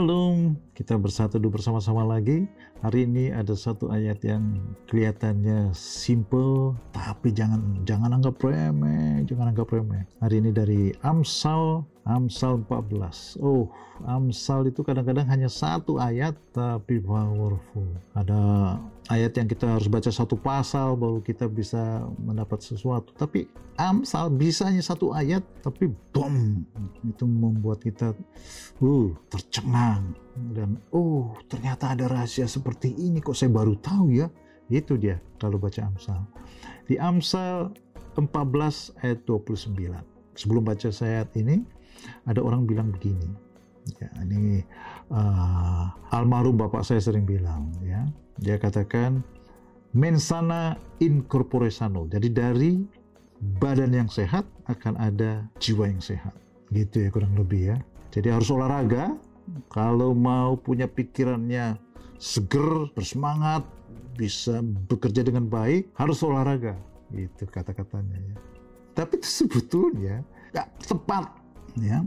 [0.00, 2.48] Shalom, kita bersatu bersama-sama lagi.
[2.80, 4.56] Hari ini ada satu ayat yang
[4.88, 10.08] kelihatannya simple, tapi jangan jangan anggap remeh, jangan anggap remeh.
[10.24, 13.38] Hari ini dari Amsal, Amsal 14.
[13.38, 13.70] Oh,
[14.02, 17.86] Amsal itu kadang-kadang hanya satu ayat, tapi powerful.
[18.18, 18.74] Ada
[19.06, 23.14] ayat yang kita harus baca satu pasal baru kita bisa mendapat sesuatu.
[23.14, 23.46] Tapi
[23.78, 26.66] Amsal bisa hanya satu ayat, tapi bom,
[27.06, 28.10] itu membuat kita
[28.80, 30.16] uh tercengang
[30.56, 34.26] dan oh ternyata ada rahasia seperti ini kok saya baru tahu ya
[34.72, 36.24] itu dia kalau baca Amsal
[36.88, 37.76] di Amsal
[38.16, 39.76] 14 ayat 29
[40.32, 41.60] sebelum baca ayat ini
[42.28, 43.50] ada orang bilang begini
[43.98, 44.62] ya ini
[45.10, 48.04] uh, almarhum bapak saya sering bilang ya.
[48.40, 49.20] Dia katakan
[49.96, 52.80] mensana in corpore sano jadi dari
[53.58, 56.32] badan yang sehat akan ada jiwa yang sehat.
[56.70, 57.76] Gitu ya kurang lebih ya.
[58.14, 59.16] Jadi harus olahraga.
[59.66, 61.74] Kalau mau punya pikirannya
[62.22, 63.66] seger, bersemangat,
[64.14, 66.78] bisa bekerja dengan baik, harus olahraga.
[67.10, 68.36] Gitu kata-katanya ya.
[68.94, 70.22] Tapi itu sebetulnya
[70.54, 71.39] nggak tepat
[71.78, 72.06] ya.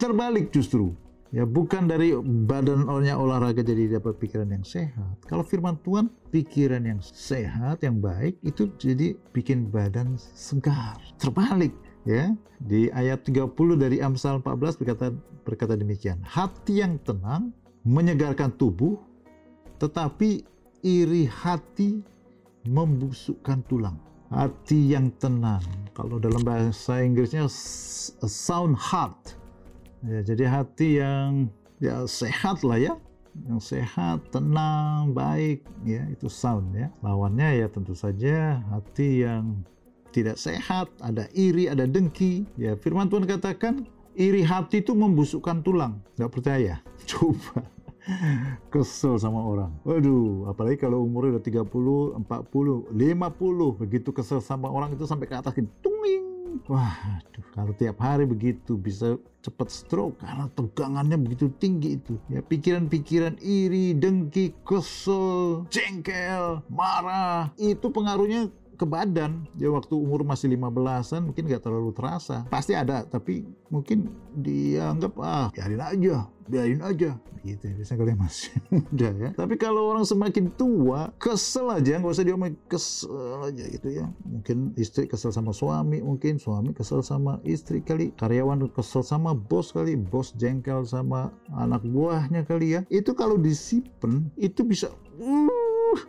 [0.00, 0.96] Terbalik justru.
[1.30, 5.14] Ya bukan dari badan orangnya olahraga jadi dapat pikiran yang sehat.
[5.30, 10.98] Kalau firman Tuhan pikiran yang sehat, yang baik itu jadi bikin badan segar.
[11.22, 11.70] Terbalik
[12.02, 15.06] ya di ayat 30 dari Amsal 14 berkata
[15.44, 17.52] berkata demikian hati yang tenang
[17.84, 18.96] menyegarkan tubuh
[19.80, 20.44] tetapi
[20.84, 22.00] iri hati
[22.68, 23.96] membusukkan tulang
[24.30, 29.36] hati yang tenang kalau dalam bahasa Inggrisnya a sound heart
[30.06, 31.50] ya jadi hati yang
[31.82, 32.94] ya sehat lah ya
[33.46, 36.90] yang sehat, tenang, baik, ya itu sound ya.
[36.98, 39.62] Lawannya ya tentu saja hati yang
[40.10, 42.42] tidak sehat, ada iri, ada dengki.
[42.58, 43.86] Ya, firman Tuhan katakan
[44.18, 46.02] iri hati itu membusukkan tulang.
[46.18, 46.74] Nggak percaya?
[47.10, 47.62] Coba.
[48.72, 49.70] Kesel sama orang.
[49.86, 53.80] Waduh, apalagi kalau umurnya udah 30, 40, 50.
[53.80, 55.90] Begitu kesel sama orang itu sampai ke atas gitu.
[56.70, 62.14] Wah, aduh, kalau tiap hari begitu bisa cepat stroke karena tegangannya begitu tinggi itu.
[62.30, 69.44] Ya, pikiran-pikiran iri, dengki, kesel, jengkel, marah, itu pengaruhnya ke badan.
[69.60, 72.48] Ya waktu umur masih 15-an mungkin nggak terlalu terasa.
[72.48, 77.14] Pasti ada tapi mungkin dianggap ah biarin aja biarin aja.
[77.40, 79.30] Gitu ya biasanya kalau masih muda ya.
[79.32, 84.06] Tapi kalau orang semakin tua kesel aja nggak usah diomongin kesel aja gitu ya.
[84.26, 89.72] Mungkin istri kesel sama suami mungkin suami kesel sama istri kali karyawan kesel sama bos
[89.72, 92.80] kali bos jengkel sama anak buahnya kali ya.
[92.92, 94.92] Itu kalau disimpan itu bisa
[95.22, 95.49] uh,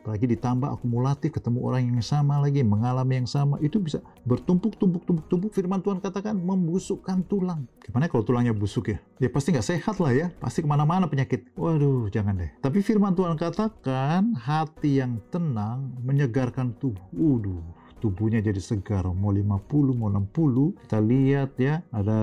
[0.01, 3.57] apalagi ditambah akumulatif ketemu orang yang sama lagi mengalami yang sama.
[3.63, 5.51] Itu bisa bertumpuk tumpuk tumpuk tumpuk.
[5.53, 7.65] Firman Tuhan katakan membusukkan tulang.
[7.81, 8.97] Gimana kalau tulangnya busuk ya?
[9.17, 10.27] Ya pasti nggak sehat lah ya.
[10.37, 11.51] Pasti ke mana-mana penyakit.
[11.57, 12.51] Waduh jangan deh.
[12.61, 17.01] Tapi firman Tuhan katakan hati yang tenang menyegarkan tubuh.
[17.11, 19.05] Waduh tubuhnya jadi segar.
[19.13, 22.19] Mau 50 mau 60 kita lihat ya ada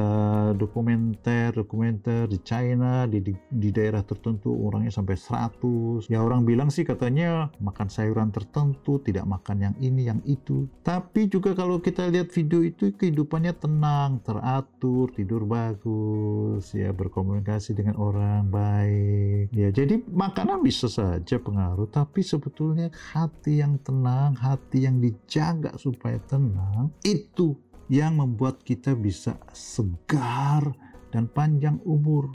[0.58, 6.74] dokumenter dokumenter di China di, di, di daerah tertentu orangnya sampai 100 ya orang bilang
[6.74, 10.66] sih katanya makan sayuran tertentu tidak makan yang ini yang itu.
[10.82, 17.94] Tapi juga kalau kita lihat video itu kehidupannya tenang teratur tidur bagus ya berkomunikasi dengan
[18.00, 19.54] orang baik.
[19.54, 25.76] Ya jadi makanan bisa saja pengaruh tapi sebetulnya hati yang tenang hati yang dijaga jaga
[25.76, 27.52] supaya tenang, itu
[27.92, 30.72] yang membuat kita bisa segar
[31.12, 32.32] dan panjang umur.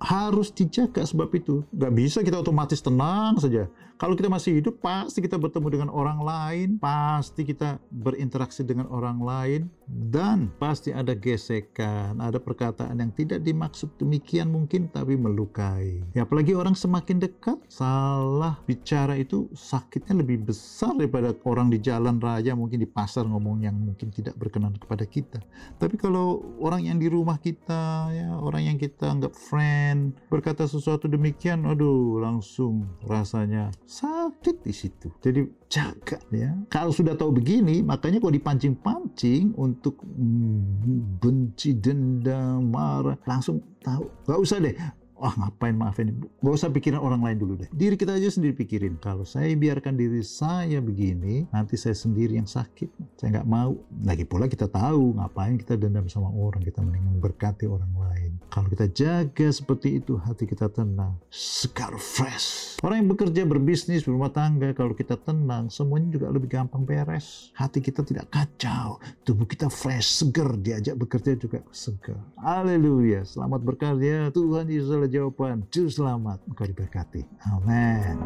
[0.00, 1.64] Harus dijaga sebab itu.
[1.72, 3.68] Gak bisa kita otomatis tenang saja.
[3.96, 9.24] Kalau kita masih hidup, pasti kita bertemu dengan orang lain, pasti kita berinteraksi dengan orang
[9.24, 16.04] lain, dan pasti ada gesekan, ada perkataan yang tidak dimaksud demikian mungkin, tapi melukai.
[16.12, 22.20] Ya, apalagi orang semakin dekat, salah bicara itu sakitnya lebih besar daripada orang di jalan
[22.20, 25.40] raya, mungkin di pasar ngomong yang mungkin tidak berkenan kepada kita.
[25.80, 29.85] Tapi kalau orang yang di rumah kita, ya orang yang kita anggap friend,
[30.32, 35.08] berkata sesuatu demikian, aduh langsung rasanya sakit di situ.
[35.20, 36.54] Jadi jaga ya.
[36.72, 40.00] Kalau sudah tahu begini, makanya kok dipancing-pancing untuk
[41.20, 44.08] benci, dendam, marah, langsung tahu.
[44.26, 44.76] Gak usah deh.
[45.16, 46.12] Wah ngapain maafin
[46.44, 49.96] Gak usah pikirin orang lain dulu deh Diri kita aja sendiri pikirin Kalau saya biarkan
[49.96, 53.72] diri saya begini Nanti saya sendiri yang sakit Saya nggak mau
[54.04, 58.68] Lagi pula kita tahu Ngapain kita dendam sama orang Kita mendingan berkati orang lain Kalau
[58.72, 62.78] kita jaga seperti itu, hati kita tenang, segar fresh.
[62.80, 67.52] Orang yang bekerja, berbisnis, berumah tangga, kalau kita tenang, semuanya juga lebih gampang beres.
[67.56, 72.16] Hati kita tidak kacau, tubuh kita fresh, segar, diajak bekerja juga segar.
[72.40, 75.64] Haleluya, selamat berkarya, Tuhan Yesus adalah jawaban.
[75.68, 77.22] Juru selamat, engkau diberkati.
[77.52, 78.16] Amin.